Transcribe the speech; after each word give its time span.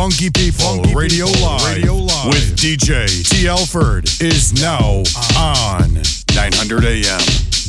Funky 0.00 0.30
People 0.30 0.64
Funky 0.64 0.94
Radio, 0.94 1.26
People 1.26 1.42
Live 1.42 1.76
Radio 1.76 1.94
Live 1.94 2.26
with 2.28 2.56
DJ 2.56 3.06
T. 3.28 3.46
Alford 3.46 4.06
is 4.22 4.54
now 4.54 5.02
on 5.36 5.92
900 6.32 6.84
AM 6.86 7.20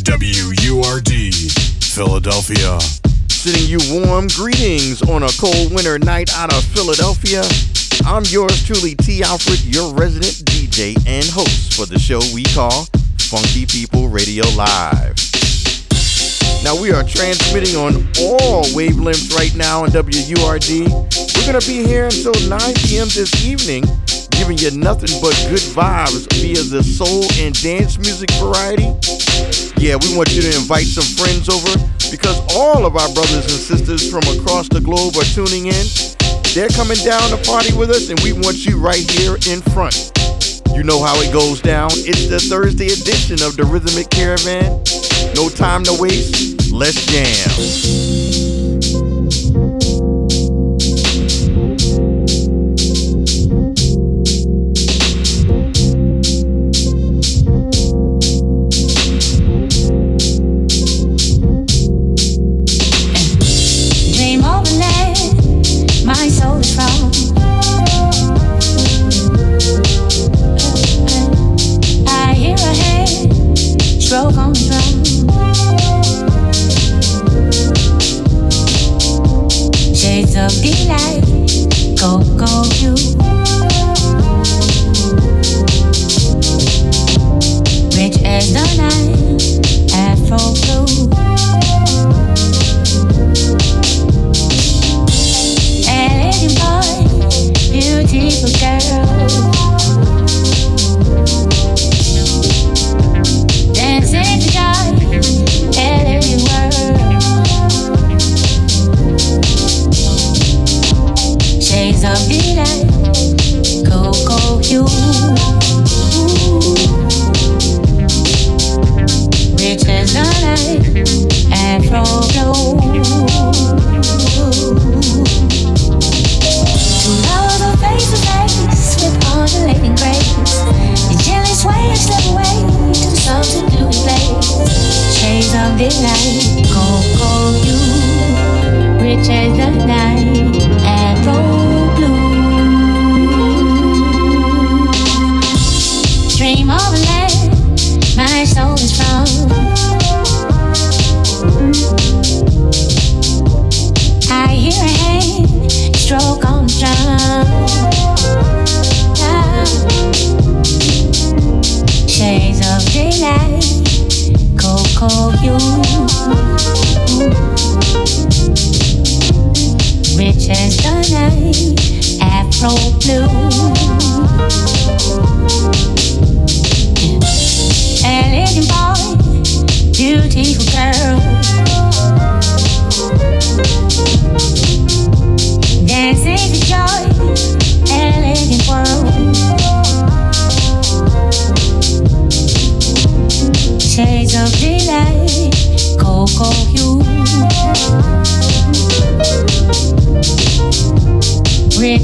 WURD 0.08 1.12
Philadelphia. 1.84 2.80
Sending 3.28 3.66
you 3.68 3.80
warm 4.06 4.28
greetings 4.30 5.02
on 5.02 5.24
a 5.24 5.30
cold 5.38 5.74
winter 5.76 6.00
night 6.00 6.34
out 6.36 6.54
of 6.54 6.64
Philadelphia. 6.64 7.44
I'm 8.06 8.24
yours 8.28 8.64
truly, 8.64 8.96
T. 8.96 9.22
Alfred, 9.24 9.60
your 9.66 9.94
resident 9.94 10.36
DJ 10.46 10.96
and 11.06 11.26
host 11.26 11.74
for 11.74 11.86
the 11.86 12.00
show 12.00 12.22
we 12.34 12.44
call 12.44 12.88
Funky 13.20 13.66
People 13.66 14.08
Radio 14.08 14.46
Live. 14.56 15.41
Now 16.64 16.80
we 16.80 16.92
are 16.92 17.04
transmitting 17.04 17.76
on 17.76 17.96
all 18.22 18.64
wavelengths 18.78 19.34
right 19.34 19.54
now 19.56 19.84
on 19.84 19.90
WURD. 19.90 20.86
We're 21.36 21.46
gonna 21.46 21.66
be 21.66 21.84
here 21.84 22.06
until 22.06 22.34
9 22.48 22.60
p.m. 22.86 23.10
this 23.10 23.34
evening, 23.44 23.84
giving 24.30 24.60
you 24.60 24.70
nothing 24.70 25.10
but 25.22 25.34
good 25.50 25.66
vibes 25.74 26.32
via 26.38 26.62
the 26.62 26.84
soul 26.84 27.26
and 27.42 27.60
dance 27.64 27.98
music 27.98 28.30
variety. 28.38 28.94
Yeah, 29.82 29.98
we 29.98 30.16
want 30.16 30.30
you 30.36 30.44
to 30.44 30.54
invite 30.54 30.86
some 30.86 31.10
friends 31.18 31.50
over 31.50 31.74
because 32.14 32.38
all 32.54 32.86
of 32.86 32.96
our 32.96 33.12
brothers 33.12 33.50
and 33.50 33.58
sisters 33.58 34.06
from 34.12 34.22
across 34.38 34.70
the 34.70 34.82
globe 34.82 35.18
are 35.18 35.26
tuning 35.34 35.66
in. 35.66 35.86
They're 36.54 36.70
coming 36.70 36.98
down 37.02 37.26
to 37.32 37.38
party 37.42 37.74
with 37.74 37.90
us, 37.90 38.10
and 38.10 38.20
we 38.20 38.34
want 38.34 38.66
you 38.68 38.78
right 38.78 39.10
here 39.18 39.38
in 39.50 39.62
front. 39.74 40.21
You 40.76 40.84
know 40.84 41.04
how 41.04 41.20
it 41.22 41.32
goes 41.32 41.62
down. 41.62 41.90
It's 41.94 42.28
the 42.28 42.40
Thursday 42.40 42.88
edition 42.88 43.42
of 43.46 43.58
the 43.58 43.66
Rhythmic 43.66 44.10
Caravan. 44.10 44.84
No 45.36 45.50
time 45.50 45.84
to 45.84 45.94
waste. 46.00 46.72
Let's 46.72 47.06
jam. 47.06 48.61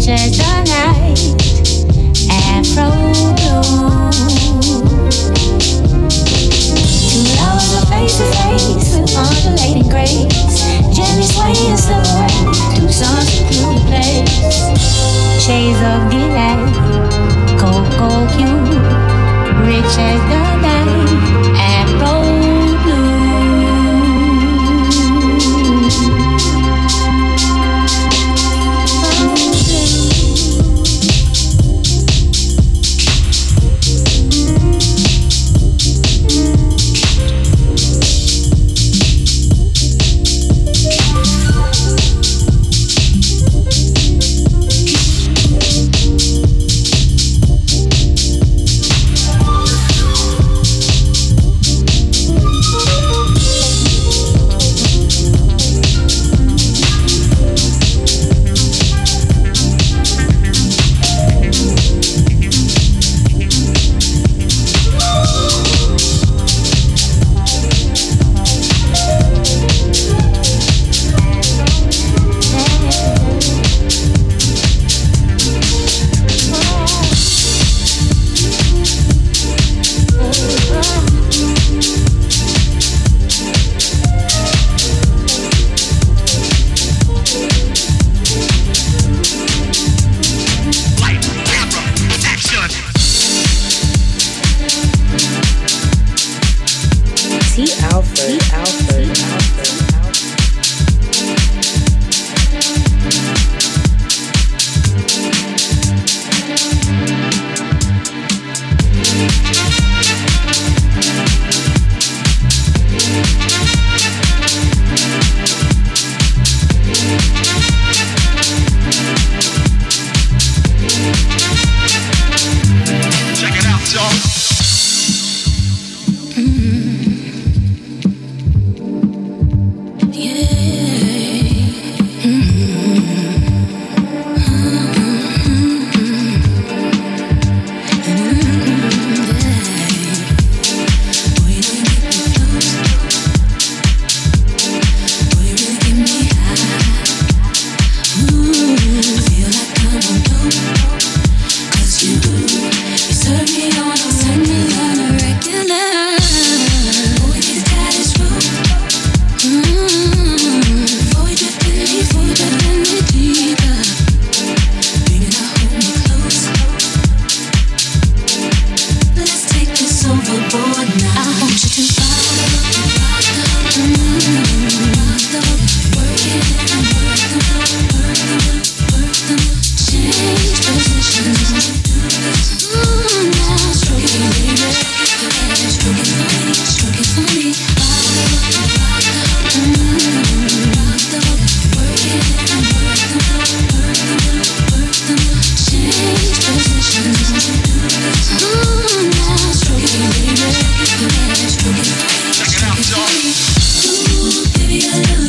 Just. 0.08 0.67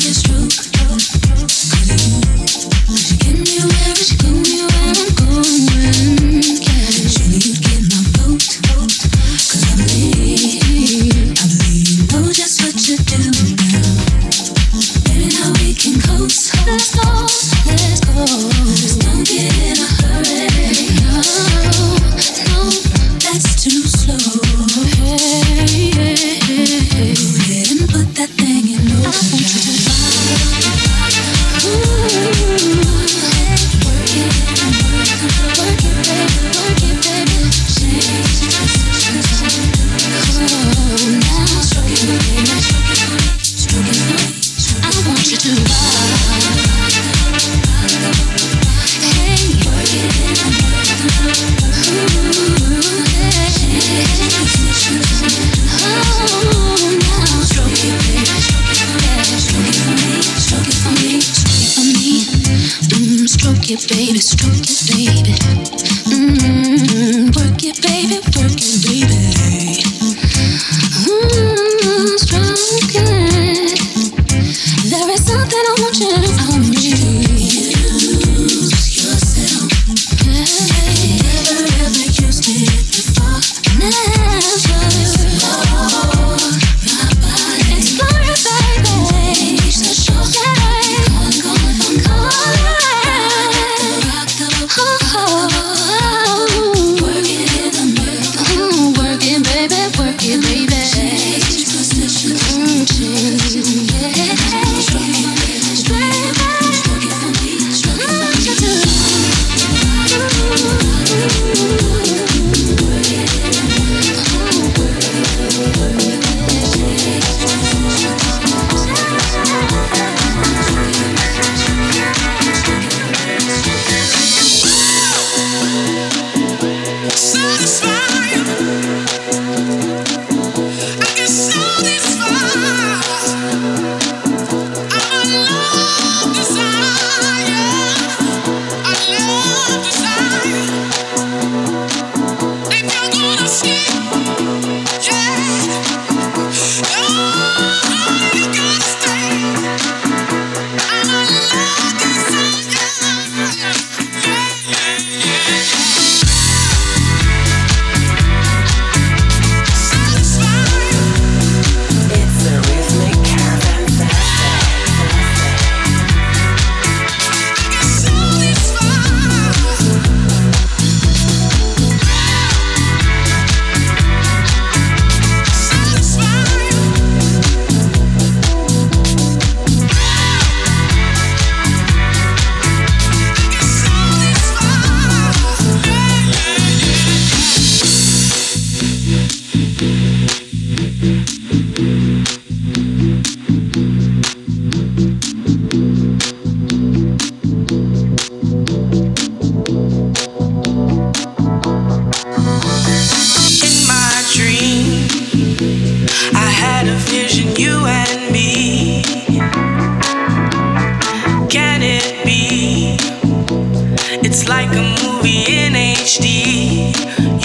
is 0.08 0.22
true. 0.22 0.47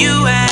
I 0.03 0.05
don't 0.05 0.42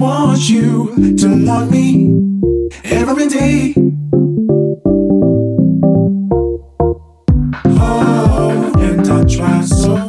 want 0.00 0.48
you 0.48 1.14
to 1.14 1.28
want 1.28 1.70
me 1.70 2.16
every 2.84 3.28
day. 3.28 3.74
Oh, 7.66 8.72
and 8.78 9.06
I 9.06 9.24
try 9.24 9.60
so 9.60 9.99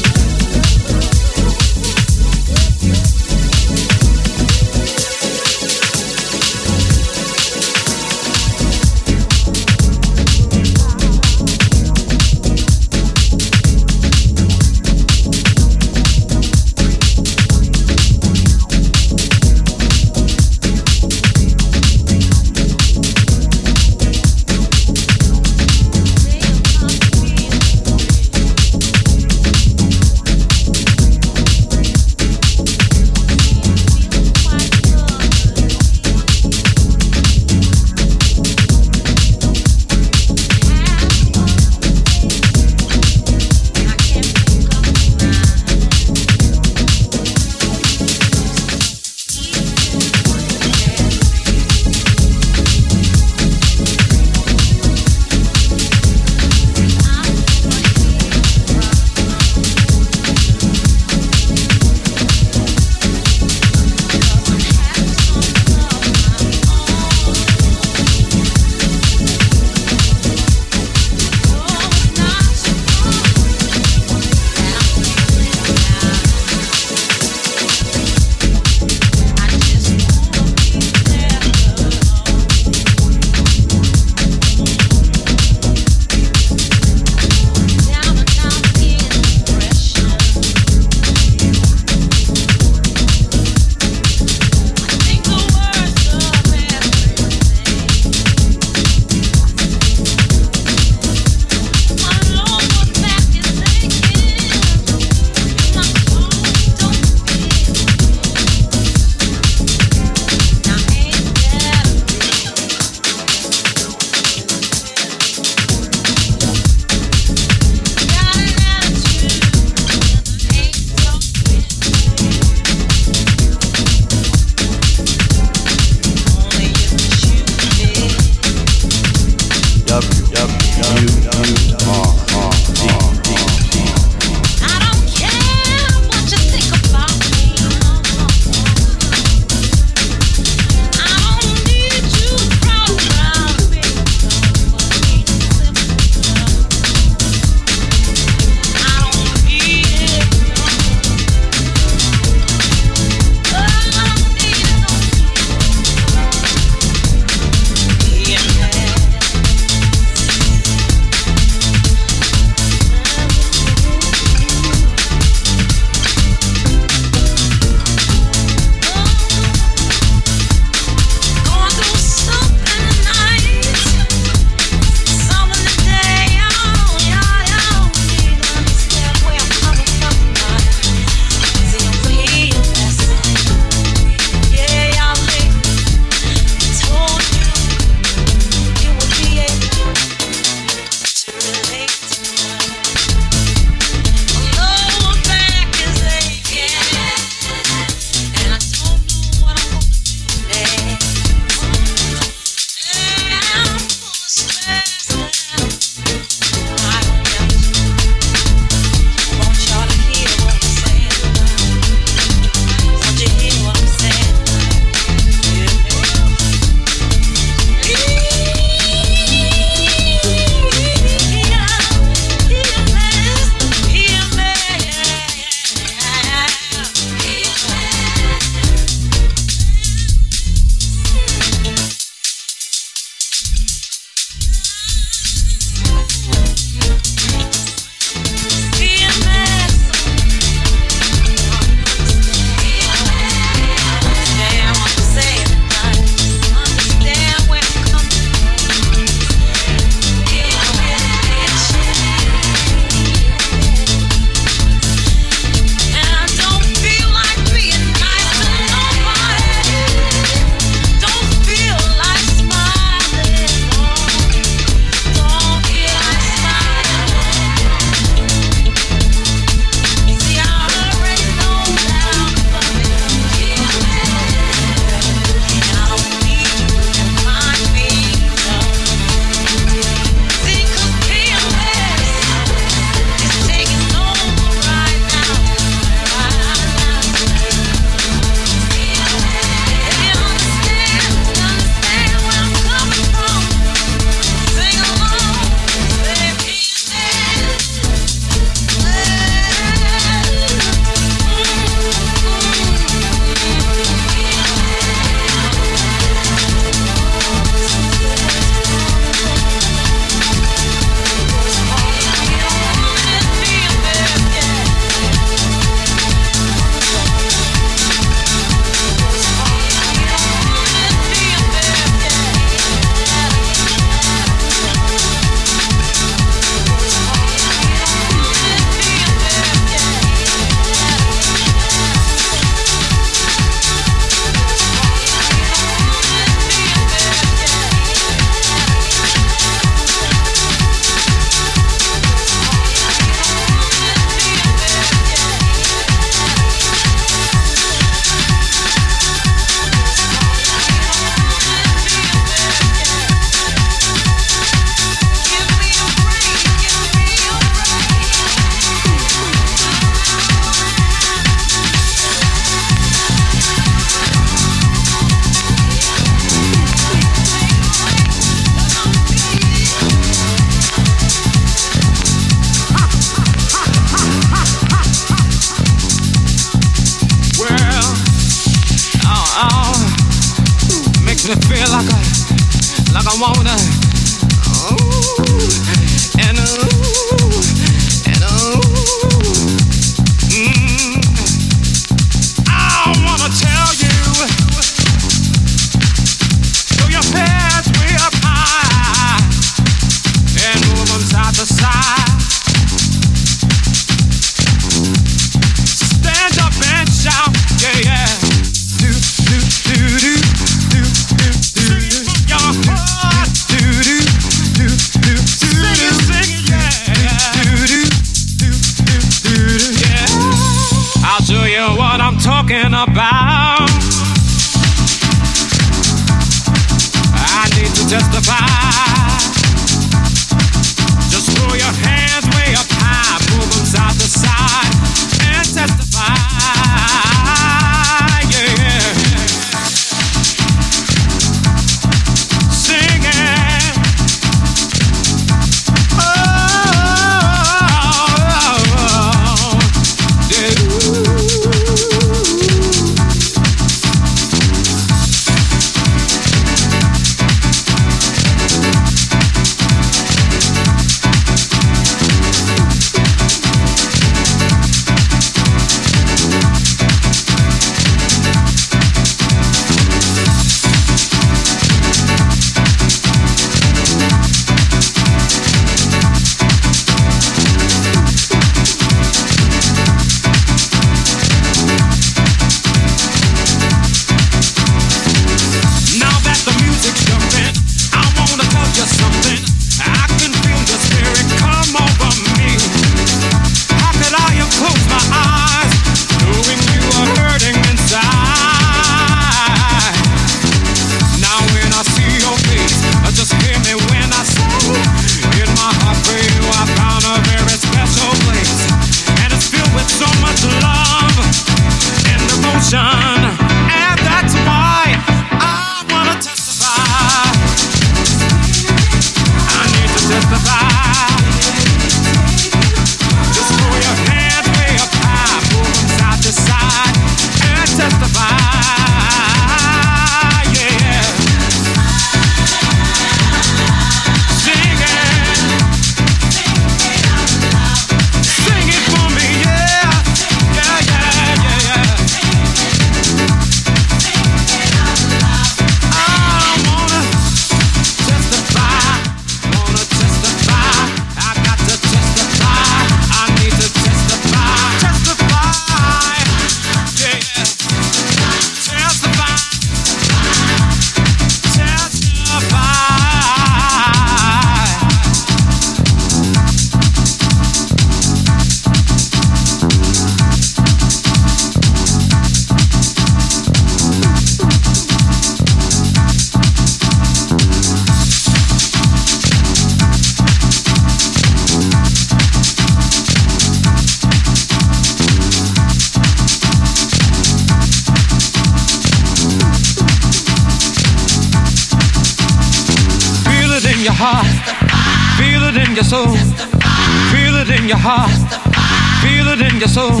soul. 599.84 600.00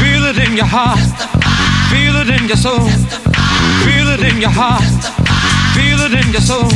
Feel 0.00 0.24
it 0.30 0.38
in 0.38 0.56
your 0.56 0.66
heart. 0.66 1.00
Feel 1.90 2.16
it 2.22 2.28
in 2.28 2.48
your 2.48 2.56
soul. 2.56 2.88
Feel 3.84 4.08
it 4.14 4.20
in 4.20 4.40
your 4.40 4.50
heart. 4.50 4.84
Feel 5.76 6.00
it 6.06 6.14
in 6.20 6.32
your 6.32 6.40
soul. 6.40 6.68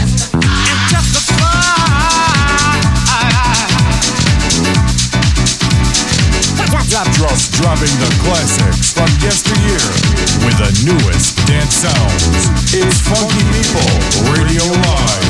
Dropping 7.62 7.96
the 8.02 8.10
classics 8.24 8.92
from 8.92 9.08
yesteryear 9.22 9.86
with 10.44 10.58
the 10.58 10.70
newest 10.84 11.36
dance 11.46 11.74
sounds. 11.74 12.74
It's 12.74 13.00
Funky 13.08 13.42
People 13.54 14.34
Radio 14.34 14.64
Live. 14.64 15.21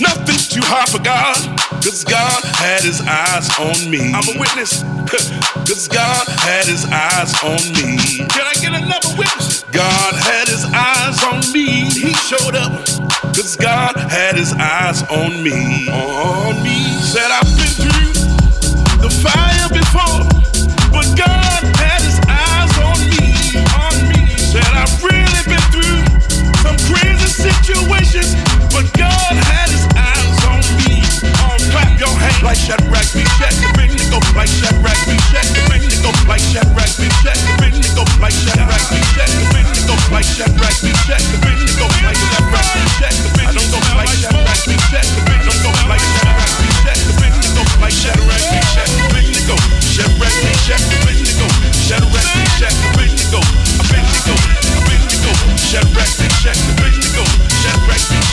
Nothing's 0.00 0.48
too 0.48 0.62
hard 0.64 0.88
for 0.88 1.02
God. 1.02 1.36
Cause 1.82 2.04
God 2.04 2.44
had 2.58 2.82
his 2.82 3.00
eyes 3.00 3.48
on 3.58 3.90
me. 3.90 4.12
I'm 4.12 4.26
a 4.28 4.38
witness. 4.38 4.82
Cause 5.68 5.88
God 5.88 6.26
had 6.42 6.66
his 6.66 6.84
eyes 6.86 7.32
on 7.42 7.62
me. 7.74 7.98
Can 8.28 8.46
I 8.46 8.54
get 8.60 8.74
another 8.74 9.10
witness? 9.18 9.64
God 9.72 10.14
had 10.14 10.48
his 10.48 10.64
eyes 10.64 11.22
on 11.24 11.40
me. 11.52 11.90
He 11.90 12.12
showed 12.14 12.56
up. 12.56 12.72
Cause 13.34 13.56
God 13.56 13.96
had 13.96 14.36
his 14.36 14.52
eyes 14.52 15.02
on 15.10 15.42
me. 15.42 15.88
On 15.88 16.62
me. 16.62 16.84
Said 17.00 17.30
I've 17.30 17.48
been 17.56 17.74
through 17.78 18.12
the 19.02 19.10
fire 19.10 19.68
before. 19.70 20.26
But 20.90 21.06
God 21.16 21.62
had 21.78 22.00
his 22.02 22.18
eyes 22.26 22.74
on 22.82 22.98
me. 23.12 23.34
On 23.76 23.96
me. 24.08 24.26
Said 24.36 24.66
I've 24.74 25.02
really 25.04 25.27
situations. 27.68 28.32
But 28.72 28.88
God 28.96 29.36
had 29.36 29.68
his 29.68 29.84
eyes 29.92 30.40
on 30.48 30.60
me. 30.80 31.04
Your 31.98 32.08
hands 32.08 32.42
like 32.42 32.56
like 32.68 32.80
like 32.88 33.12
like 33.12 33.28
like 33.28 33.38
like 33.38 33.88
like 33.88 34.28
like 34.28 34.48
like 34.48 34.88
Chef 55.68 55.84
Rex 55.94 56.18
and 56.22 56.32
check 56.40 56.56
the 56.56 56.72
to 56.98 57.14
go. 57.14 57.24
Chef 57.60 57.88
Rex 57.88 58.27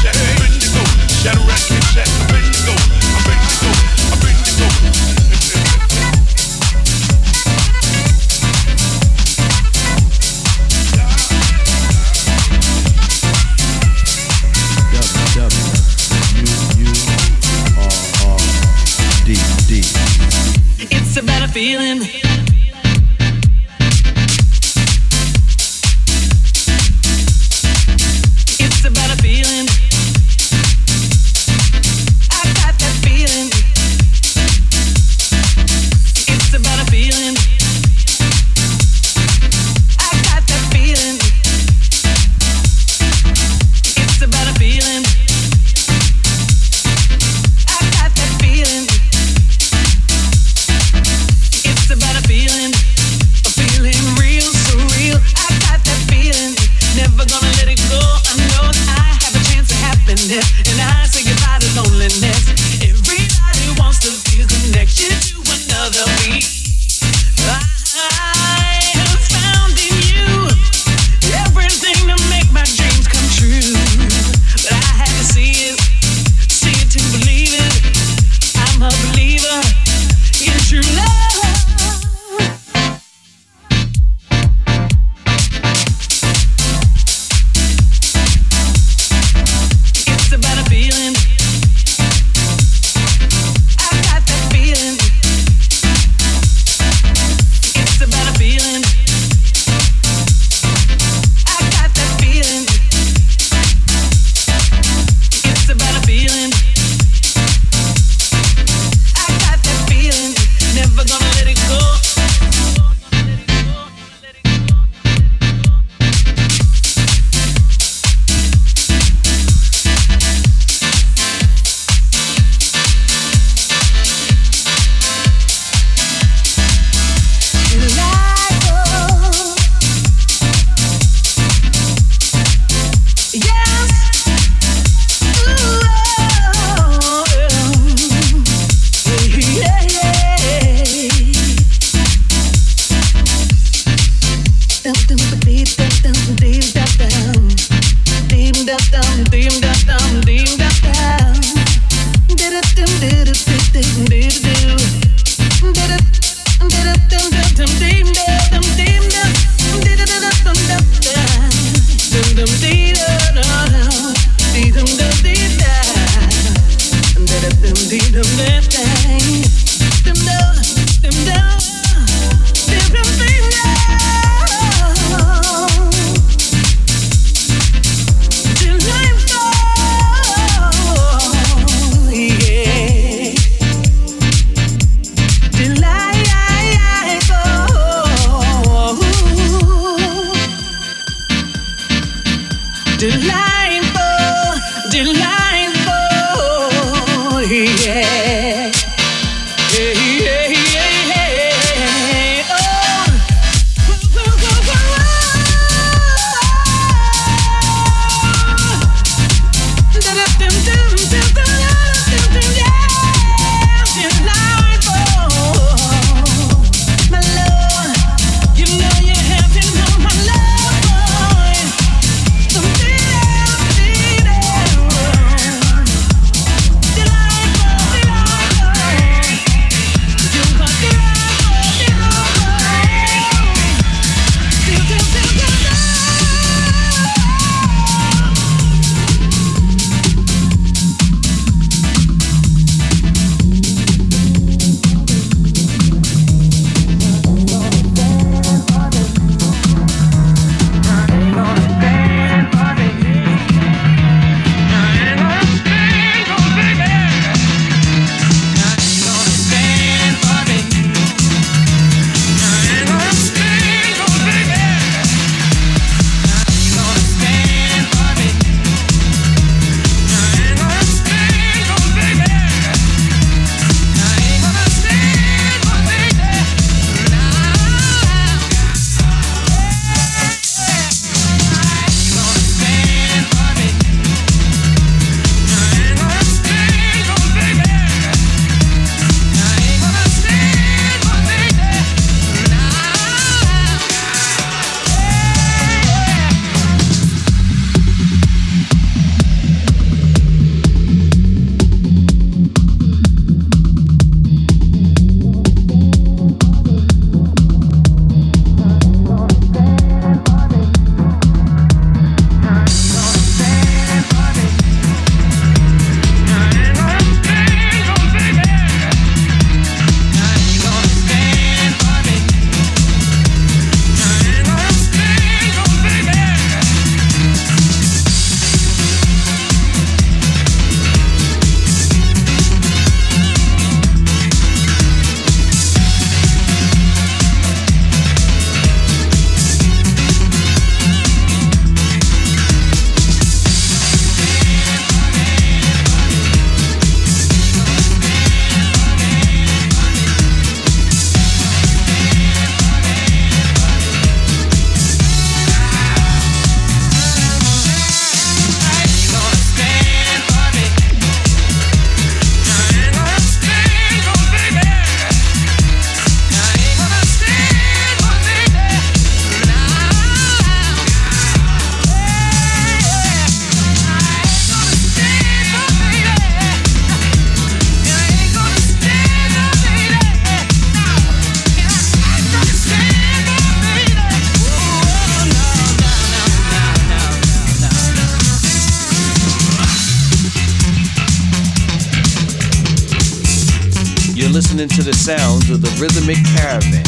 Rhythmic 395.78 396.24
Caravan 396.24 396.86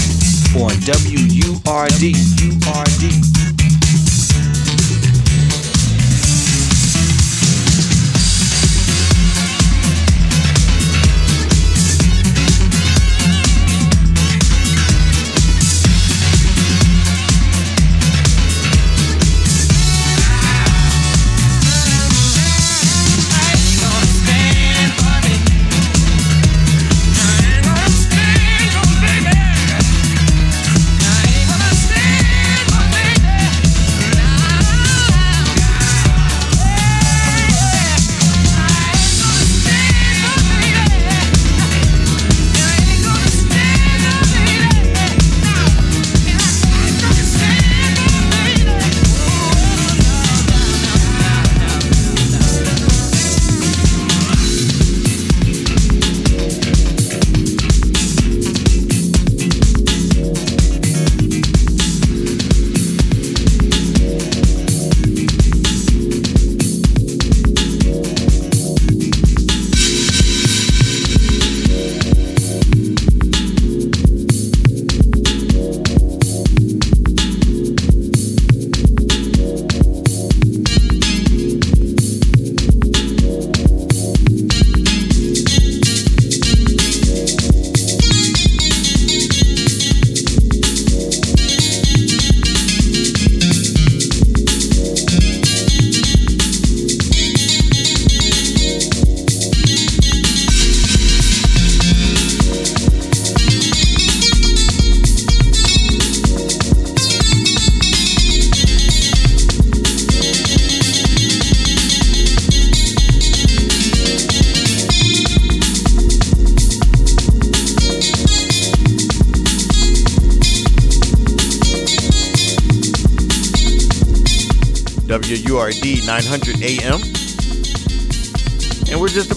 on 0.55 0.71
WURD. 0.87 2.03
URD. 2.39 3.56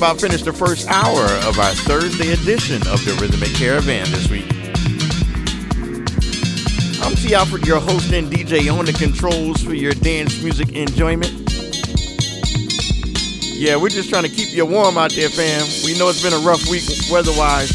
About 0.01 0.18
finished 0.18 0.46
the 0.46 0.53
first 0.53 0.88
hour 0.88 1.26
of 1.46 1.59
our 1.59 1.74
Thursday 1.84 2.32
edition 2.32 2.76
of 2.88 3.05
the 3.05 3.12
Rhythmic 3.20 3.53
Caravan 3.53 4.11
this 4.11 4.30
week. 4.30 4.48
I'm 7.05 7.14
T. 7.14 7.34
Alfred, 7.34 7.66
your 7.66 7.80
host 7.80 8.11
and 8.11 8.32
DJ 8.32 8.72
on 8.72 8.86
the 8.86 8.94
controls 8.94 9.62
for 9.62 9.74
your 9.74 9.92
dance 9.92 10.42
music 10.42 10.72
enjoyment. 10.72 11.30
Yeah, 13.44 13.76
we're 13.76 13.90
just 13.90 14.09
trying 14.09 14.22
to 14.22 14.30
keep 14.30 14.57
you 14.57 14.64
warm 14.64 14.96
out 14.96 15.12
there, 15.12 15.28
fam. 15.28 15.68
We 15.84 15.98
know 15.98 16.09
it's 16.09 16.22
been 16.22 16.32
a 16.32 16.46
rough 16.48 16.66
week 16.70 16.88
weather-wise. 17.12 17.68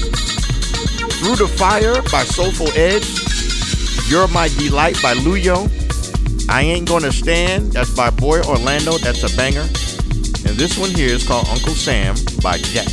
Through 1.18 1.42
the 1.42 1.48
Fire 1.58 2.00
by 2.02 2.22
Soulfuledge. 2.22 3.02
You're 4.08 4.28
My 4.28 4.46
Delight 4.46 5.02
by 5.02 5.14
Luyo. 5.14 5.68
I 6.48 6.62
Ain't 6.62 6.86
Gonna 6.86 7.10
Stand. 7.10 7.72
That's 7.72 7.92
by 7.96 8.10
Boy 8.10 8.42
Orlando. 8.42 8.96
That's 8.98 9.24
a 9.24 9.36
banger. 9.36 9.66
And 10.46 10.56
this 10.56 10.78
one 10.78 10.90
here 10.90 11.08
is 11.08 11.26
called 11.26 11.46
Uncle 11.48 11.74
Sam 11.74 12.14
by 12.42 12.58
Jett. 12.58 12.88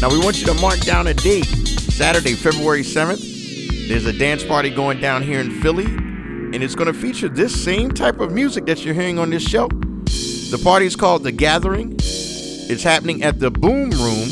Now 0.00 0.10
we 0.10 0.18
want 0.18 0.38
you 0.38 0.46
to 0.46 0.54
mark 0.54 0.80
down 0.80 1.06
a 1.06 1.14
date. 1.14 1.46
Saturday, 1.46 2.34
February 2.34 2.82
7th. 2.82 3.88
There's 3.88 4.04
a 4.04 4.12
dance 4.12 4.44
party 4.44 4.68
going 4.70 5.00
down 5.00 5.22
here 5.22 5.40
in 5.40 5.62
Philly, 5.62 5.86
and 5.86 6.56
it's 6.56 6.74
going 6.74 6.92
to 6.92 6.98
feature 6.98 7.28
this 7.28 7.54
same 7.64 7.90
type 7.92 8.20
of 8.20 8.32
music 8.32 8.66
that 8.66 8.84
you're 8.84 8.94
hearing 8.94 9.18
on 9.18 9.30
this 9.30 9.42
show. 9.42 9.68
The 9.68 10.60
party 10.62 10.86
is 10.86 10.96
called 10.96 11.22
The 11.22 11.32
Gathering. 11.32 11.94
It's 11.98 12.82
happening 12.82 13.22
at 13.22 13.40
the 13.40 13.50
Boom 13.50 13.90
Room, 13.90 14.28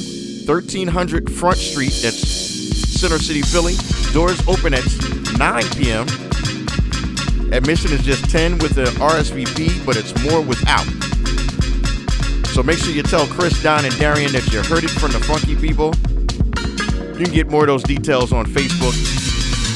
1300 0.46 1.32
Front 1.32 1.56
Street. 1.56 1.92
That's 2.02 2.18
Center 3.00 3.18
City, 3.18 3.42
Philly. 3.42 3.74
Doors 4.12 4.40
open 4.46 4.74
at 4.74 4.84
9 5.38 5.62
p.m. 5.70 6.06
Admission 7.54 7.92
is 7.92 8.02
just 8.02 8.28
10 8.30 8.58
with 8.58 8.74
the 8.74 8.86
RSVP, 8.98 9.86
but 9.86 9.96
it's 9.96 10.12
more 10.24 10.40
without. 10.40 10.84
So 12.48 12.64
make 12.64 12.78
sure 12.78 12.92
you 12.92 13.04
tell 13.04 13.28
Chris, 13.28 13.62
Don, 13.62 13.84
and 13.84 13.96
Darian 13.96 14.32
that 14.32 14.52
you 14.52 14.60
heard 14.62 14.82
it 14.82 14.90
from 14.90 15.12
the 15.12 15.20
Funky 15.20 15.54
People. 15.54 15.94
You 17.16 17.26
can 17.26 17.32
get 17.32 17.48
more 17.48 17.62
of 17.62 17.68
those 17.68 17.84
details 17.84 18.32
on 18.32 18.44
Facebook, 18.46 18.98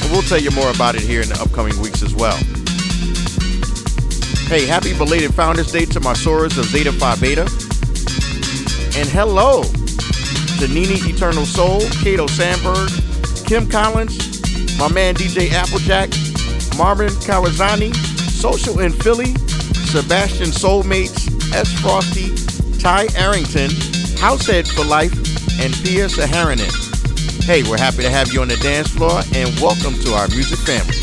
and 0.03 0.11
we'll 0.11 0.23
tell 0.23 0.39
you 0.39 0.51
more 0.51 0.69
about 0.71 0.95
it 0.95 1.03
here 1.03 1.21
in 1.21 1.29
the 1.29 1.39
upcoming 1.39 1.79
weeks 1.79 2.03
as 2.03 2.13
well. 2.13 2.35
Hey, 4.51 4.65
happy 4.65 4.93
belated 4.97 5.33
Founders 5.35 5.71
Day 5.71 5.85
to 5.85 6.01
my 6.01 6.11
Sorors 6.11 6.57
of 6.57 6.65
Zeta 6.65 6.91
Phi 6.91 7.15
Beta. 7.15 7.43
And 8.99 9.07
hello 9.07 9.63
to 9.63 10.67
Nini 10.67 10.99
Eternal 11.07 11.45
Soul, 11.45 11.79
Kato 12.03 12.27
Sandberg, 12.27 12.91
Kim 13.47 13.69
Collins, 13.69 14.17
my 14.77 14.91
man 14.91 15.15
DJ 15.15 15.51
Applejack, 15.53 16.09
Marvin 16.79 17.09
Kawazani, 17.09 17.93
Social 18.31 18.79
in 18.79 18.93
Philly, 18.93 19.35
Sebastian 19.91 20.47
Soulmates, 20.47 21.27
S. 21.53 21.73
Frosty, 21.81 22.31
Ty 22.79 23.07
Arrington, 23.17 23.69
Househead 24.15 24.65
for 24.65 24.85
Life, 24.85 25.11
and 25.59 25.73
Pia 25.83 26.07
Saharinen. 26.07 26.71
Hey, 27.43 27.63
we're 27.63 27.77
happy 27.77 28.03
to 28.03 28.09
have 28.09 28.31
you 28.31 28.39
on 28.39 28.47
the 28.47 28.55
dance 28.63 28.87
floor 28.87 29.19
and 29.35 29.53
welcome 29.59 29.93
to 30.05 30.13
our 30.13 30.29
music 30.29 30.57
family. 30.59 30.95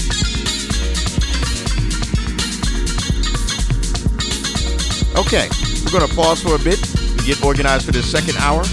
Okay, 5.15 5.47
we're 5.85 5.93
going 5.93 6.09
to 6.09 6.17
pause 6.17 6.41
for 6.41 6.55
a 6.55 6.59
bit 6.59 6.81
and 6.97 7.21
get 7.27 7.45
organized 7.45 7.85
for 7.85 7.93
this 7.93 8.11
second 8.11 8.39
hour. 8.39 8.65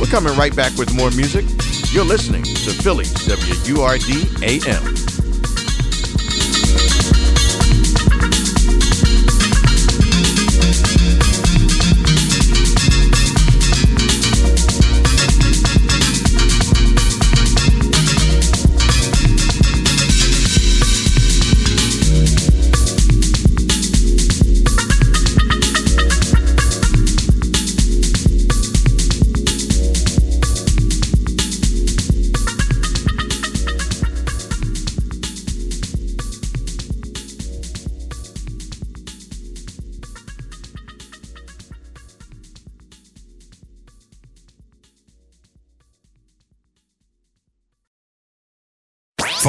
We're 0.00 0.06
coming 0.06 0.34
right 0.38 0.56
back 0.56 0.74
with 0.78 0.94
more 0.94 1.10
music. 1.10 1.44
You're 1.92 2.06
listening 2.06 2.44
to 2.44 2.72
Philly's 2.72 3.12
WURD 3.28 4.42
AM. 4.42 5.01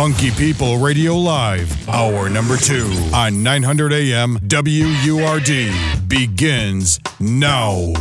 Funky 0.04 0.32
People 0.32 0.80
Radio 0.80 1.16
Live, 1.16 1.88
hour 1.88 2.28
number 2.28 2.58
two 2.58 2.92
on 3.14 3.42
900 3.42 3.94
AM 3.94 4.38
WURD 4.50 6.10
begins 6.10 7.00
now. 7.22 7.94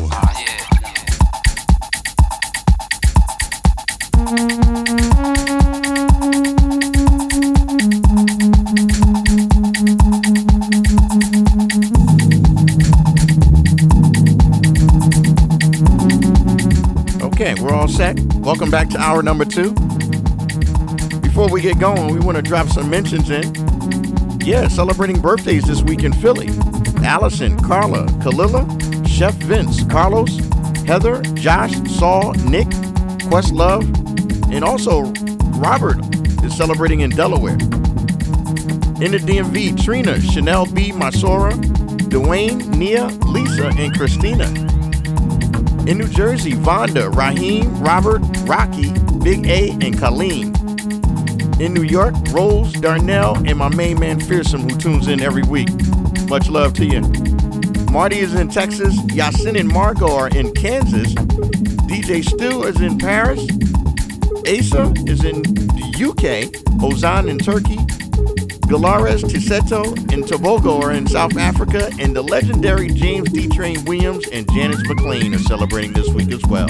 Okay, 17.23 17.55
we're 17.61 17.73
all 17.73 17.87
set. 17.87 18.19
Welcome 18.35 18.73
back 18.73 18.89
to 18.89 18.99
hour 18.99 19.23
number 19.23 19.45
two. 19.45 19.73
Before 21.43 21.55
we 21.55 21.61
get 21.61 21.81
going, 21.81 22.15
we 22.15 22.21
want 22.21 22.37
to 22.37 22.43
drop 22.43 22.69
some 22.69 22.89
mentions 22.89 23.29
in. 23.29 23.53
Yeah, 24.43 24.69
celebrating 24.69 25.21
birthdays 25.21 25.65
this 25.65 25.83
week 25.83 26.05
in 26.05 26.13
Philly. 26.13 26.51
Allison, 27.05 27.59
Carla, 27.59 28.07
Kalila, 28.23 29.09
Chef 29.09 29.35
Vince, 29.35 29.83
Carlos, 29.87 30.39
Heather, 30.87 31.21
Josh, 31.35 31.75
Saul, 31.99 32.35
Nick, 32.45 32.69
Questlove, 33.27 33.83
and 34.53 34.63
also 34.65 35.07
Robert 35.59 35.99
is 36.45 36.57
celebrating 36.57 37.01
in 37.01 37.11
Delaware. 37.11 37.55
In 37.55 39.11
the 39.11 39.19
DMV, 39.21 39.83
Trina, 39.83 40.21
Chanel 40.21 40.67
B, 40.67 40.93
Masora, 40.93 41.55
Dwayne, 42.09 42.69
Nia, 42.77 43.07
Lisa, 43.27 43.67
and 43.77 43.93
Christina. 43.99 44.45
In 45.91 45.99
New 45.99 46.09
Jersey, 46.09 46.53
Vonda, 46.53 47.13
Raheem, 47.13 47.83
Robert, 47.83 48.23
Rocky, 48.43 48.93
Big 49.25 49.45
A, 49.49 49.71
and 49.85 49.99
Colleen. 49.99 50.62
In 51.63 51.75
New 51.75 51.85
York, 51.85 52.17
Rose, 52.33 52.73
Darnell, 52.73 53.37
and 53.47 53.57
my 53.57 53.69
main 53.69 54.01
man 54.01 54.19
Fearsome, 54.19 54.69
who 54.69 54.77
tunes 54.77 55.07
in 55.07 55.21
every 55.21 55.45
week. 55.45 55.69
Much 56.29 56.49
love 56.49 56.75
to 56.75 56.85
you. 56.85 57.03
Marty 57.93 58.19
is 58.19 58.35
in 58.35 58.49
Texas. 58.49 58.97
Yasin 59.03 59.57
and 59.57 59.69
Marco 59.69 60.13
are 60.13 60.27
in 60.27 60.53
Kansas. 60.55 61.15
DJ 61.87 62.25
Stu 62.25 62.65
is 62.65 62.81
in 62.81 62.99
Paris. 62.99 63.39
Asa 64.45 64.93
is 65.07 65.25
in 65.25 65.43
the 65.45 66.05
UK. 66.09 66.51
Ozan 66.81 67.31
in 67.31 67.39
Turkey. 67.39 67.77
Galares, 68.67 69.23
Tiseto, 69.23 70.13
and 70.13 70.27
Tobogo 70.27 70.81
are 70.81 70.91
in 70.91 71.07
South 71.07 71.37
Africa, 71.37 71.93
and 72.01 72.17
the 72.17 72.23
legendary 72.23 72.89
James 72.89 73.31
D. 73.31 73.47
Train 73.49 73.85
Williams 73.85 74.27
and 74.33 74.53
Janice 74.53 74.83
McLean 74.89 75.33
are 75.33 75.39
celebrating 75.39 75.93
this 75.93 76.09
week 76.09 76.33
as 76.33 76.43
well. 76.47 76.67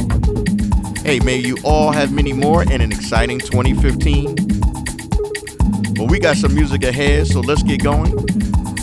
Hey, 1.02 1.18
may 1.20 1.38
you 1.38 1.56
all 1.64 1.92
have 1.92 2.12
many 2.12 2.34
more 2.34 2.60
and 2.60 2.82
an 2.82 2.92
exciting 2.92 3.38
2015. 3.38 4.61
But 5.94 6.10
we 6.10 6.18
got 6.18 6.36
some 6.36 6.54
music 6.54 6.84
ahead, 6.84 7.26
so 7.26 7.40
let's 7.40 7.62
get 7.62 7.82
going. 7.82 8.16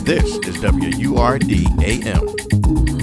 This 0.03 0.25
is 0.47 0.61
WURD 0.61 1.51
AM. 1.83 2.98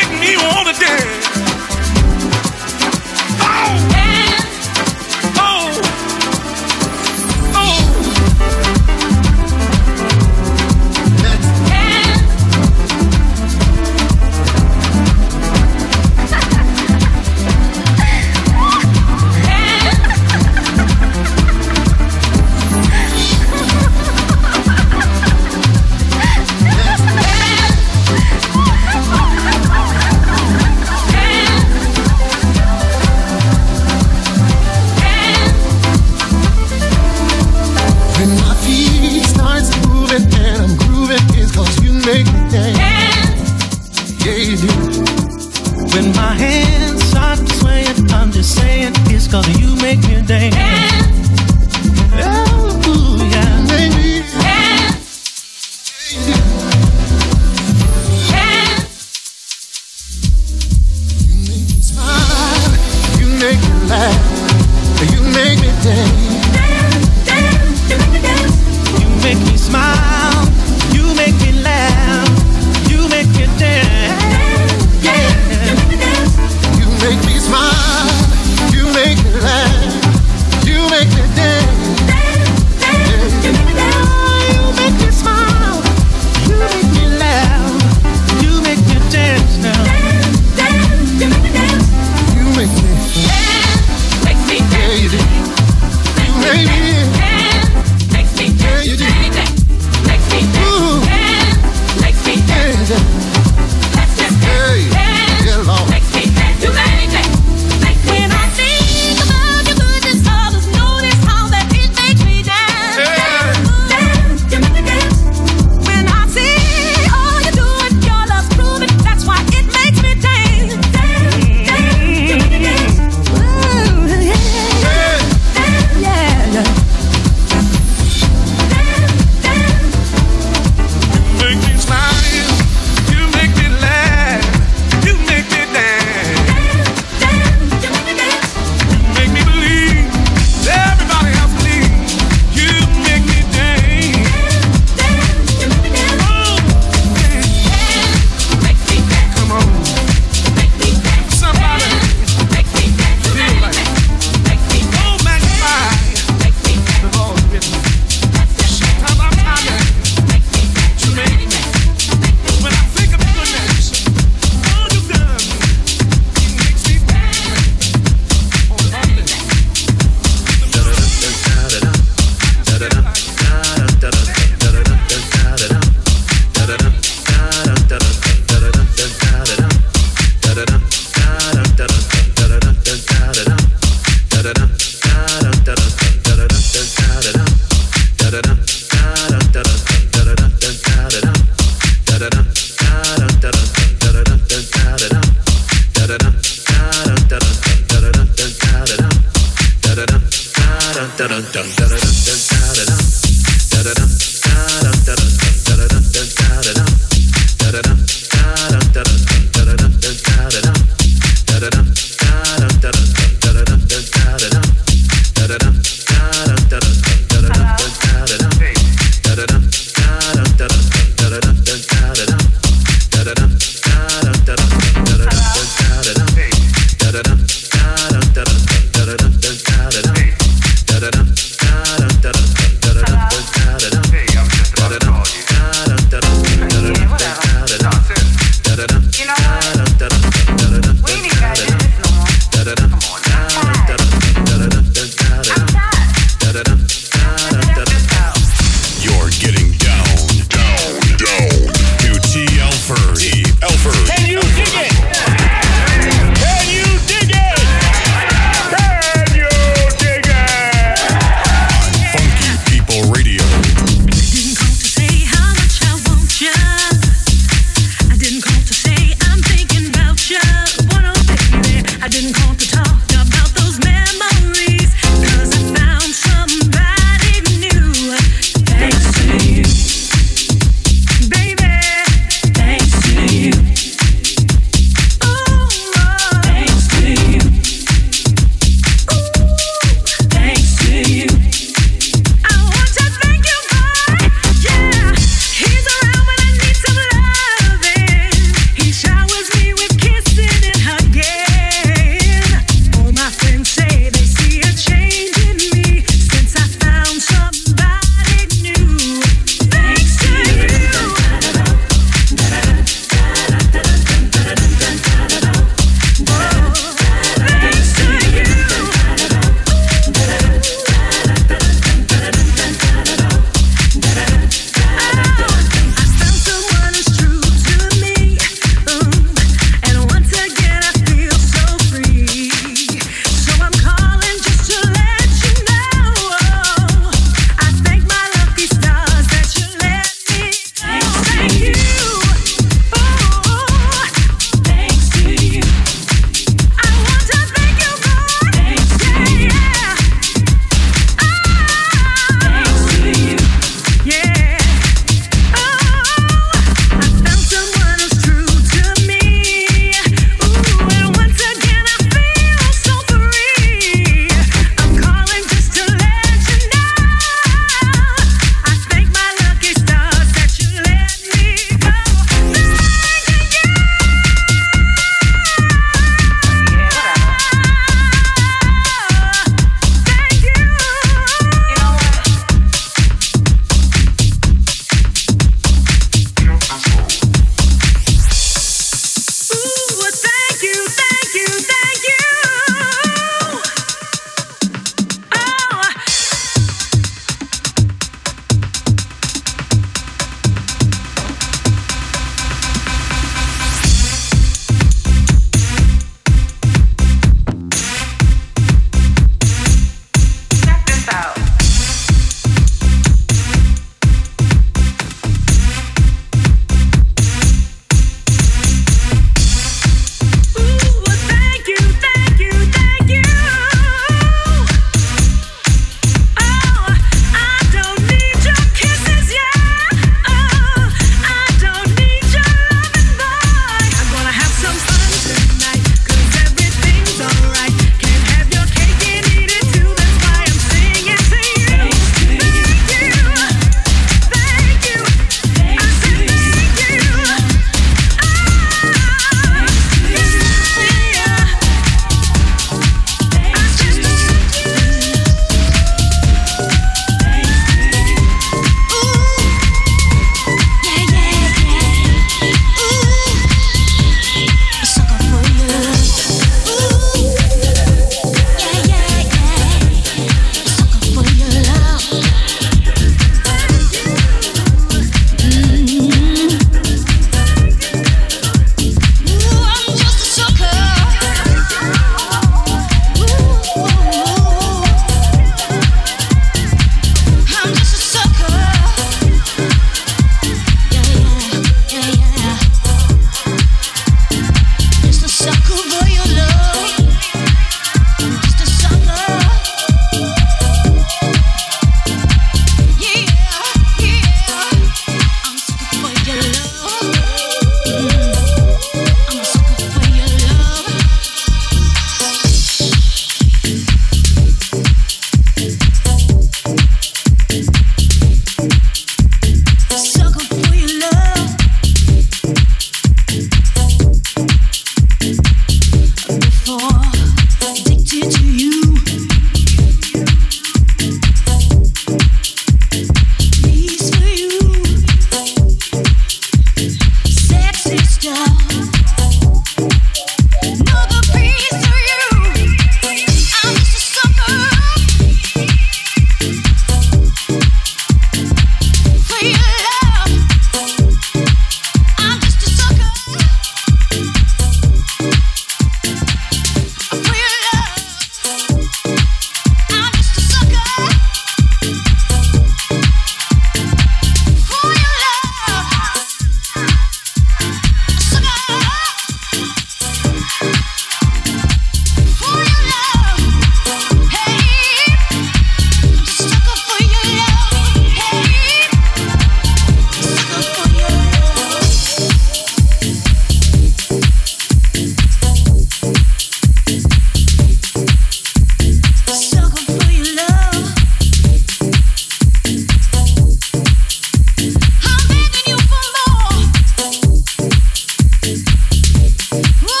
Whoa! 599.63 600.00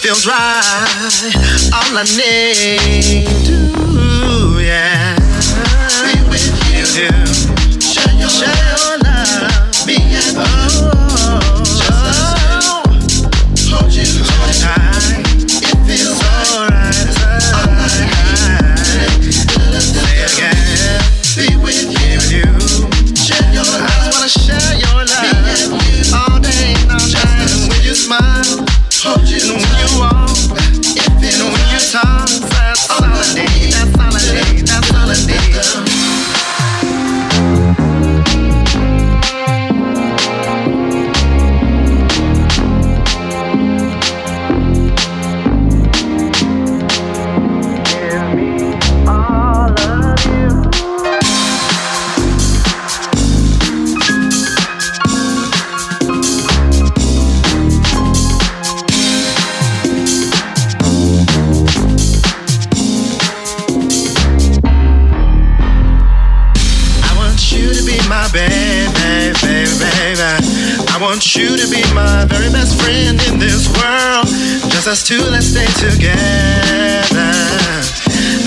feels 0.00 0.26
right. 0.26 0.64
All 1.72 1.98
I 1.98 2.04
need. 2.16 3.87
baby, 68.32 68.90
baby, 68.98 69.70
baby. 69.78 70.32
I 70.90 70.98
want 71.00 71.36
you 71.36 71.56
to 71.56 71.66
be 71.70 71.82
my 71.94 72.24
very 72.26 72.50
best 72.50 72.74
friend 72.82 73.20
in 73.30 73.38
this 73.38 73.70
world. 73.78 74.26
Just 74.72 74.88
us 74.88 75.06
two, 75.06 75.22
let's 75.30 75.46
stay 75.46 75.68
together. 75.78 76.18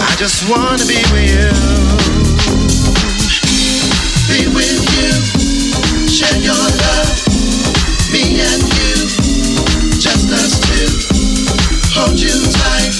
I 0.03 0.11
just 0.17 0.49
wanna 0.51 0.83
be 0.83 0.99
with 1.15 1.31
you. 1.31 1.51
Be 4.27 4.47
with 4.55 4.83
you, 4.95 5.11
share 6.07 6.39
your 6.39 6.55
love, 6.55 7.11
me 8.11 8.39
and 8.43 8.63
you, 8.75 8.95
just 9.99 10.31
us 10.35 10.59
two. 10.67 10.91
Hold 11.95 12.19
you 12.19 12.35
tight, 12.59 12.95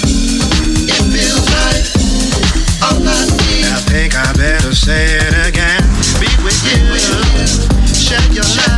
it 0.88 1.04
feels 1.12 1.44
right. 1.52 1.84
All 2.84 3.00
I 3.00 3.20
need. 3.44 3.64
I 3.64 3.80
think 3.88 4.16
I 4.16 4.32
better 4.32 4.74
say 4.74 5.04
it 5.04 5.48
again 5.48 5.61
share 8.12 8.32
your 8.34 8.42
life. 8.42 8.71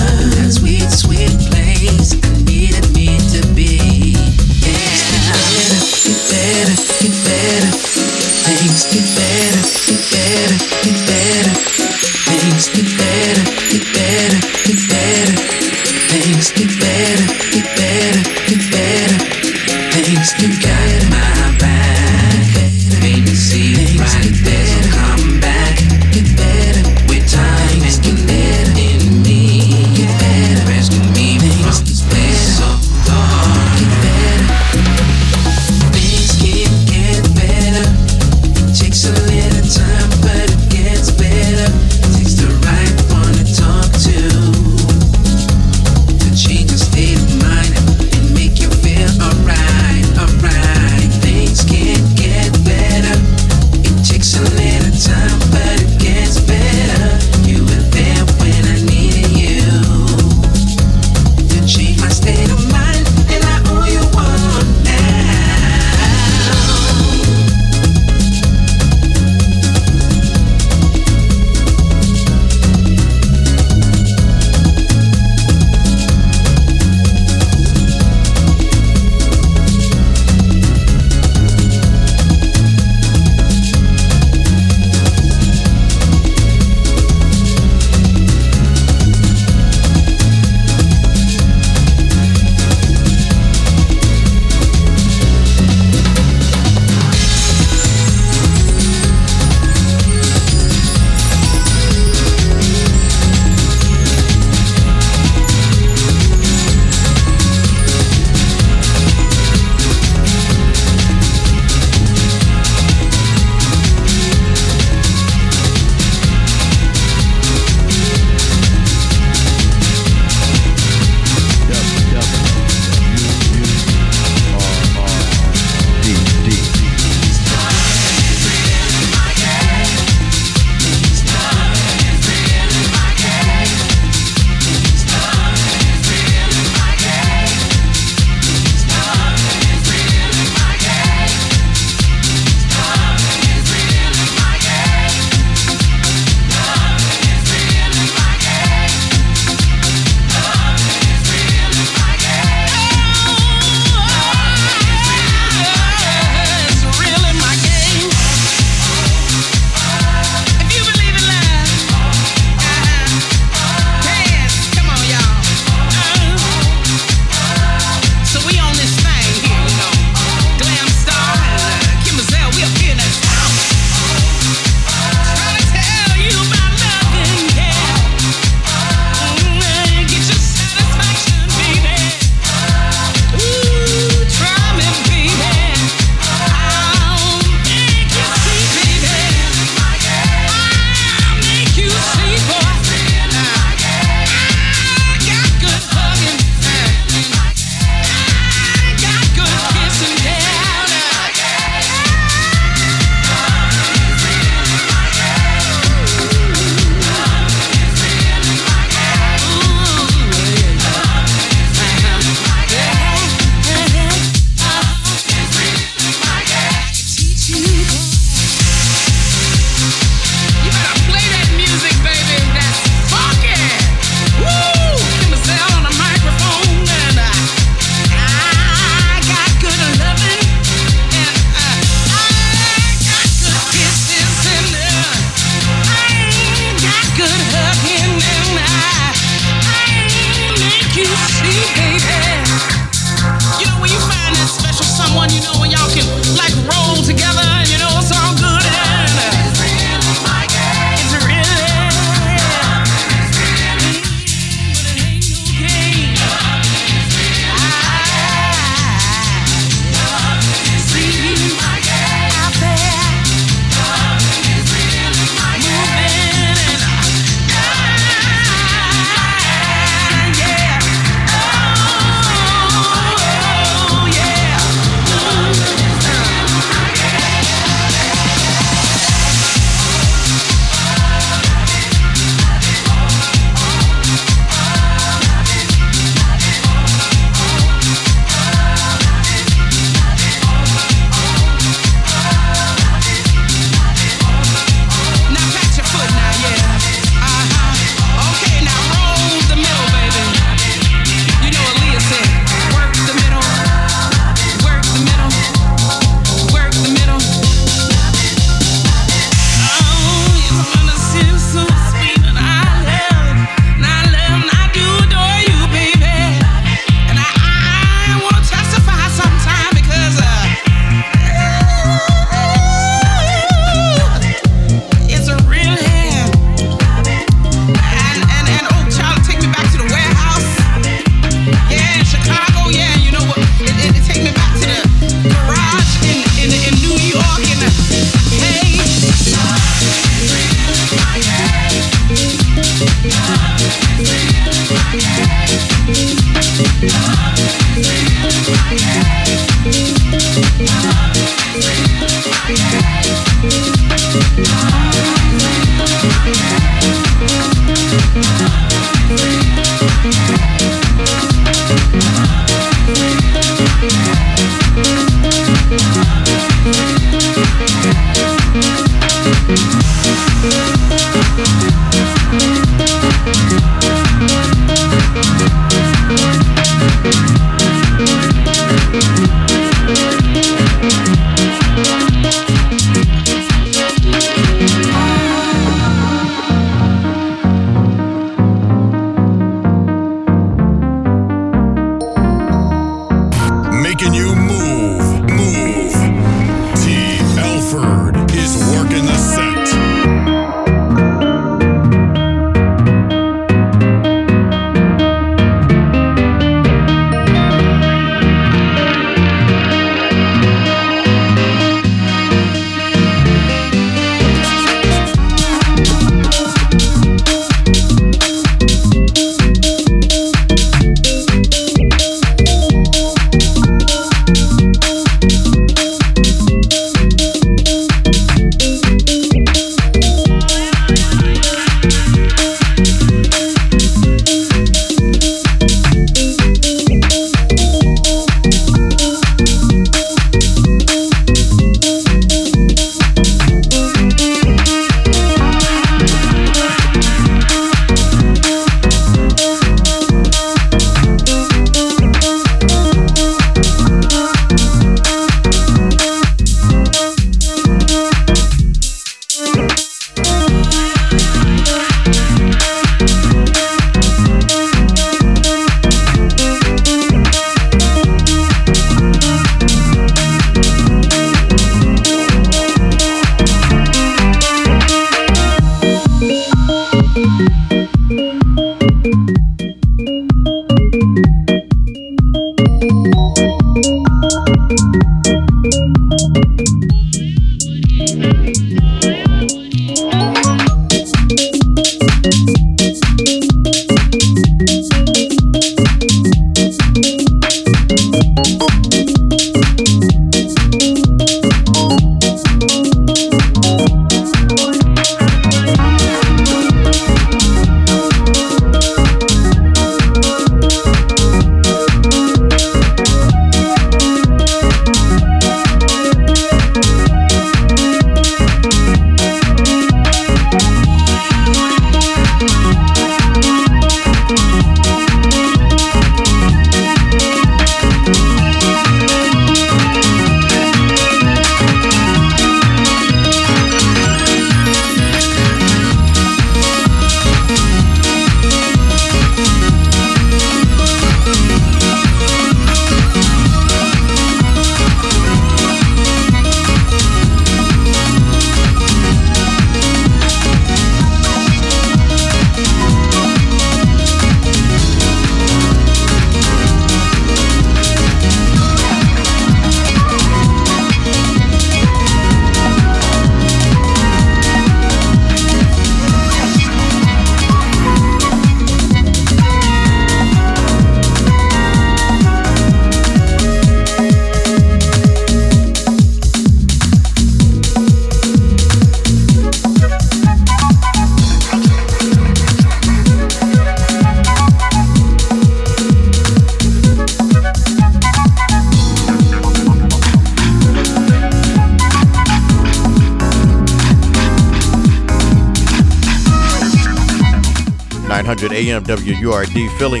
WURD 598.84 599.70
Philly. 599.78 600.00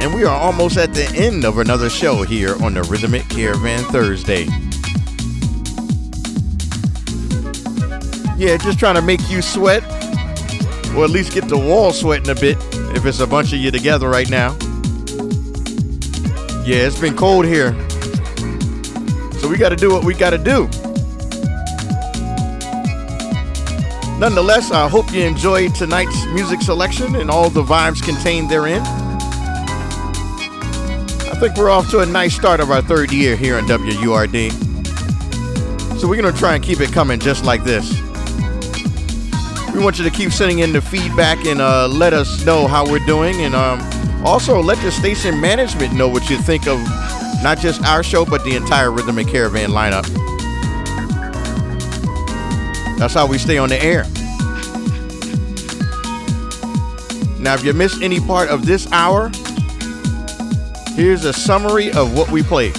And 0.00 0.14
we 0.14 0.24
are 0.24 0.36
almost 0.36 0.76
at 0.76 0.94
the 0.94 1.10
end 1.14 1.44
of 1.44 1.58
another 1.58 1.90
show 1.90 2.22
here 2.22 2.54
on 2.62 2.74
the 2.74 2.82
Rhythmic 2.84 3.28
Caravan 3.28 3.80
Thursday. 3.84 4.44
Yeah, 8.38 8.56
just 8.56 8.78
trying 8.78 8.94
to 8.94 9.02
make 9.02 9.20
you 9.28 9.42
sweat, 9.42 9.82
or 10.96 11.04
at 11.04 11.10
least 11.10 11.32
get 11.32 11.48
the 11.48 11.58
wall 11.58 11.92
sweating 11.92 12.30
a 12.30 12.34
bit 12.34 12.56
if 12.96 13.04
it's 13.04 13.20
a 13.20 13.26
bunch 13.26 13.52
of 13.52 13.58
you 13.58 13.70
together 13.70 14.08
right 14.08 14.30
now. 14.30 14.56
Yeah, 16.64 16.86
it's 16.86 16.98
been 16.98 17.16
cold 17.16 17.44
here. 17.44 17.72
So 19.40 19.48
we 19.48 19.58
got 19.58 19.70
to 19.70 19.76
do 19.76 19.90
what 19.90 20.04
we 20.04 20.14
got 20.14 20.30
to 20.30 20.38
do. 20.38 20.68
Nonetheless, 24.20 24.70
I 24.70 24.86
hope 24.86 25.10
you 25.14 25.22
enjoyed 25.22 25.74
tonight's 25.74 26.26
music 26.26 26.60
selection 26.60 27.16
and 27.16 27.30
all 27.30 27.48
the 27.48 27.62
vibes 27.62 28.02
contained 28.02 28.50
therein. 28.50 28.82
I 31.22 31.38
think 31.40 31.56
we're 31.56 31.70
off 31.70 31.88
to 31.92 32.00
a 32.00 32.06
nice 32.06 32.36
start 32.36 32.60
of 32.60 32.70
our 32.70 32.82
third 32.82 33.12
year 33.12 33.34
here 33.34 33.56
on 33.56 33.66
WURD. 33.66 34.52
So 35.98 36.06
we're 36.06 36.20
going 36.20 36.30
to 36.30 36.38
try 36.38 36.54
and 36.54 36.62
keep 36.62 36.80
it 36.80 36.92
coming 36.92 37.18
just 37.18 37.46
like 37.46 37.64
this. 37.64 37.98
We 39.72 39.82
want 39.82 39.96
you 39.98 40.04
to 40.04 40.10
keep 40.10 40.32
sending 40.32 40.58
in 40.58 40.74
the 40.74 40.82
feedback 40.82 41.46
and 41.46 41.62
uh, 41.62 41.88
let 41.88 42.12
us 42.12 42.44
know 42.44 42.66
how 42.66 42.84
we're 42.84 43.06
doing. 43.06 43.40
And 43.40 43.54
um, 43.54 43.80
also 44.22 44.60
let 44.60 44.76
the 44.82 44.90
station 44.90 45.40
management 45.40 45.94
know 45.94 46.08
what 46.08 46.28
you 46.28 46.36
think 46.36 46.66
of 46.66 46.78
not 47.42 47.58
just 47.58 47.82
our 47.84 48.02
show, 48.02 48.26
but 48.26 48.44
the 48.44 48.54
entire 48.54 48.92
Rhythm 48.92 49.16
and 49.16 49.26
Caravan 49.26 49.70
lineup. 49.70 50.19
That's 53.00 53.14
how 53.14 53.26
we 53.26 53.38
stay 53.38 53.56
on 53.56 53.70
the 53.70 53.82
air. 53.82 54.04
Now, 57.40 57.54
if 57.54 57.64
you 57.64 57.72
missed 57.72 58.02
any 58.02 58.20
part 58.20 58.50
of 58.50 58.66
this 58.66 58.92
hour, 58.92 59.30
here's 60.96 61.24
a 61.24 61.32
summary 61.32 61.90
of 61.92 62.14
what 62.14 62.30
we 62.30 62.42
played. 62.42 62.76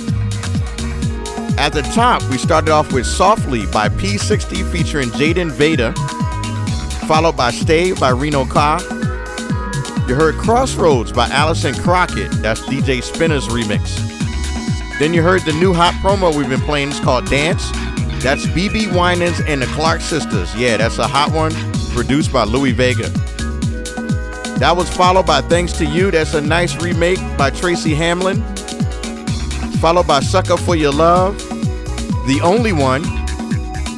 At 1.58 1.70
the 1.70 1.82
top, 1.96 2.22
we 2.30 2.38
started 2.38 2.70
off 2.70 2.94
with 2.94 3.08
Softly 3.08 3.66
by 3.66 3.90
P60 3.90 4.72
featuring 4.72 5.10
Jadiene 5.10 5.50
Veda, 5.50 5.92
followed 7.08 7.36
by 7.36 7.50
Stay 7.50 7.94
by 7.94 8.12
Reno 8.12 8.46
Ka. 8.46 8.78
You 10.08 10.14
heard 10.14 10.36
Crossroads 10.36 11.12
by 11.12 11.30
Alison 11.30 11.74
Crockett, 11.74 12.30
that's 12.44 12.62
DJ 12.62 13.02
Spinna's 13.02 13.48
remix. 13.48 13.98
Then 15.00 15.16
you 15.16 15.24
heard 15.24 15.42
the 15.42 15.54
new 15.54 15.74
hot 15.74 15.96
promo 15.96 16.32
we've 16.38 16.48
been 16.48 16.62
playing, 16.62 16.90
it's 16.90 17.00
called 17.00 17.26
Dance. 17.26 17.72
That's 18.22 18.46
BeBe 18.46 18.96
Winans 18.96 19.42
and 19.48 19.64
the 19.64 19.66
Clark 19.68 20.00
Sisters. 20.00 20.56
Yeah, 20.56 20.78
that's 20.78 21.00
a 21.00 21.08
hot 21.08 21.32
one, 21.32 21.52
produced 21.96 22.32
by 22.32 22.44
Louie 22.44 22.72
Vega. 22.72 23.10
That 24.60 24.76
was 24.78 24.88
followed 24.96 25.26
by 25.26 25.42
Thanks 25.42 25.74
to 25.80 25.86
You, 25.86 26.12
that's 26.12 26.36
a 26.36 26.42
nice 26.42 26.80
remake 26.84 27.18
by 27.36 27.50
Tracy 27.50 27.96
Hamlin. 27.96 28.44
Followed 29.80 30.06
by 30.06 30.20
Sucker 30.20 30.56
for 30.56 30.76
Your 30.76 30.92
Love, 30.92 31.36
The 32.28 32.40
Only 32.44 32.74
One, 32.74 33.02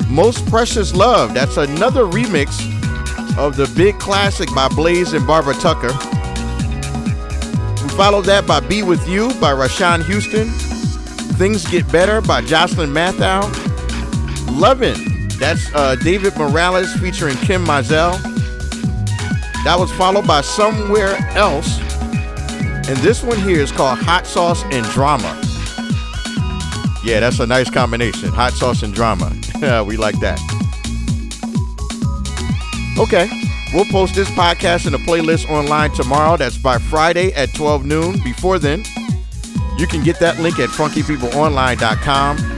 Most 0.10 0.46
Precious 0.50 0.96
Love, 0.96 1.34
that's 1.34 1.58
another 1.58 2.06
remix 2.06 2.48
of 3.38 3.58
the 3.58 3.70
big 3.76 4.00
classic 4.00 4.48
by 4.56 4.70
Blaze 4.70 5.12
and 5.12 5.28
Barbara 5.28 5.56
Tucker. 5.56 5.92
We 7.84 7.90
followed 7.90 8.24
that 8.26 8.46
by 8.48 8.62
Be 8.62 8.84
With 8.84 9.06
You 9.06 9.34
by 9.42 9.52
RaShaan 9.52 10.06
Houston, 10.06 10.48
Things 11.36 11.66
Get 11.68 11.92
Better 11.92 12.22
by 12.22 12.42
Jocelyn 12.42 12.94
Mathieu, 12.94 13.63
Lovin', 14.52 15.28
that's 15.40 15.74
uh, 15.74 15.96
David 15.96 16.36
Morales 16.38 16.94
featuring 16.96 17.36
Kym 17.38 17.66
Mazelle. 17.66 18.18
That 19.64 19.78
was 19.80 19.92
followed 19.94 20.28
by 20.28 20.42
Somewhere 20.42 21.16
Else, 21.36 21.80
and 22.88 22.98
this 22.98 23.24
one 23.24 23.40
here 23.40 23.60
is 23.62 23.72
called 23.72 24.00
Hot 24.00 24.28
Sauce 24.28 24.64
and 24.72 24.86
Drama. 24.88 25.40
Yeah, 27.04 27.20
that's 27.20 27.40
a 27.40 27.46
nice 27.46 27.70
combination. 27.70 28.30
Hot 28.30 28.54
sauce 28.54 28.82
and 28.82 28.94
drama. 28.94 29.30
we 29.86 29.98
like 29.98 30.18
that. 30.22 30.40
Okay. 32.98 33.30
We'll 33.74 33.86
post 33.86 34.16
this 34.16 34.30
podcast 34.30 34.86
in 34.88 34.94
a 34.94 35.00
playlist 35.00 35.50
online 35.50 35.92
tomorrow. 35.92 36.38
That's 36.38 36.58
by 36.58 36.78
Friday 36.78 37.34
at 37.34 37.54
12 37.56 37.86
noon. 37.86 38.24
Before 38.24 38.60
then, 38.60 38.84
you 39.78 39.88
can 39.88 40.04
get 40.04 40.20
that 40.20 40.40
link 40.40 40.60
at 40.60 40.70
funkypeopleonline.com. 40.70 42.53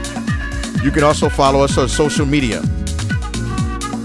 You 0.82 0.90
can 0.90 1.02
also 1.02 1.28
follow 1.28 1.62
us 1.62 1.76
on 1.78 1.88
social 1.88 2.26
media. 2.26 2.62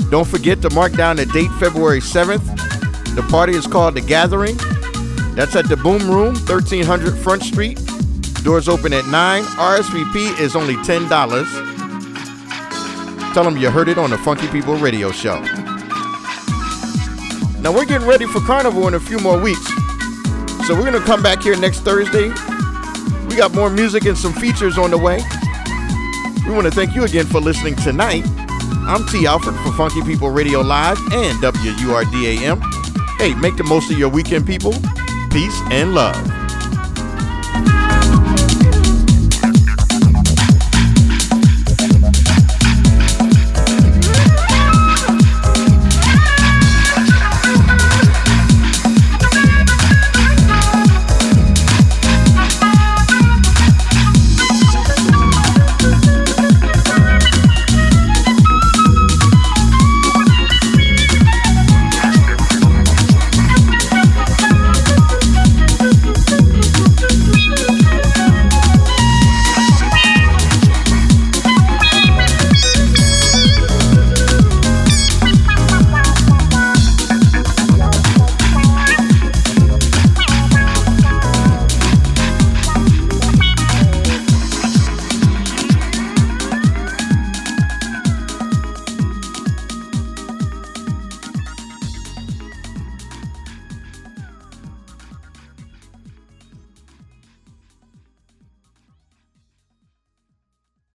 Don't 0.10 0.28
forget 0.28 0.62
to 0.62 0.70
mark 0.72 0.94
down 0.94 1.16
the 1.16 1.26
date 1.28 1.52
February 1.60 2.00
7th. 2.00 2.44
The 3.16 3.24
party 3.24 3.54
is 3.54 3.68
called 3.68 3.96
The 3.96 4.02
Gathering. 4.02 4.58
That's 5.36 5.56
at 5.56 5.70
the 5.70 5.78
Boom 5.78 6.10
Room, 6.10 6.36
1300 6.36 7.16
Front 7.18 7.44
Street. 7.44 7.80
Doors 8.44 8.68
open 8.68 8.92
at 8.92 9.06
9. 9.08 9.44
RSVP 9.44 10.40
is 10.40 10.56
only 10.56 10.76
$10. 10.76 11.08
Tell 13.34 13.44
them 13.44 13.56
you 13.56 13.70
heard 13.70 13.88
it 13.88 13.98
on 13.98 14.10
the 14.10 14.18
Funky 14.18 14.48
People 14.48 14.76
Radio 14.76 15.12
Show. 15.12 15.40
Now 17.62 17.72
we're 17.72 17.86
getting 17.86 18.08
ready 18.08 18.26
for 18.26 18.42
Carnival 18.42 18.88
in 18.88 18.96
a 18.96 19.00
few 19.00 19.20
more 19.20 19.40
weeks. 19.40 19.66
So 20.68 20.76
we're 20.76 20.90
going 20.90 20.94
to 20.94 21.06
come 21.06 21.24
back 21.24 21.42
here 21.44 21.56
next 21.58 21.82
Thursday. 21.82 22.30
We 23.28 23.36
got 23.38 23.54
more 23.54 23.70
music 23.70 24.06
and 24.06 24.18
some 24.18 24.34
features 24.34 24.78
on 24.78 24.92
the 24.92 24.98
way. 24.98 25.22
We 26.46 26.54
want 26.54 26.66
to 26.66 26.72
thank 26.72 26.96
you 26.96 27.04
again 27.04 27.26
for 27.26 27.40
listening 27.40 27.76
tonight. 27.76 28.24
I'm 28.88 29.06
T. 29.08 29.26
Alfred 29.26 29.56
for 29.58 29.72
Funky 29.74 30.02
People 30.02 30.30
Radio 30.32 30.62
Live 30.62 30.98
and 31.14 31.38
WURDAM. 31.42 32.62
Hey, 33.18 33.34
make 33.36 33.56
the 33.58 33.64
most 33.64 33.92
of 33.92 33.98
your 33.98 34.10
weekend, 34.10 34.48
people. 34.48 34.74
Peace 35.32 35.62
and 35.70 35.94
love. 35.94 36.41